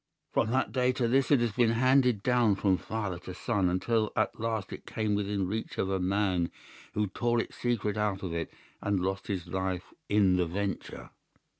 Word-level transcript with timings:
From 0.33 0.49
that 0.49 0.71
day 0.71 0.91
to 0.93 1.07
this 1.07 1.29
it 1.29 1.39
has 1.41 1.51
been 1.51 1.69
handed 1.73 2.23
down 2.23 2.55
from 2.55 2.75
father 2.75 3.19
to 3.19 3.35
son, 3.35 3.69
until 3.69 4.11
at 4.15 4.39
last 4.39 4.73
it 4.73 4.87
came 4.87 5.13
within 5.13 5.45
reach 5.47 5.77
of 5.77 5.91
a 5.91 5.99
man 5.99 6.49
who 6.95 7.05
tore 7.05 7.39
its 7.39 7.57
secret 7.57 7.97
out 7.97 8.23
of 8.23 8.33
it 8.33 8.51
and 8.81 8.99
lost 8.99 9.27
his 9.27 9.45
life 9.45 9.93
in 10.09 10.37
the 10.37 10.47
venture. 10.47 11.11